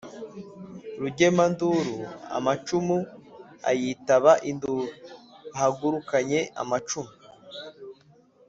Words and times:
rugemanduru 1.01 1.95
amacumu: 2.37 2.97
iyitaba 3.71 4.31
induru 4.49 4.85
ihagurukanye 5.51 6.39
amacumu 6.61 7.13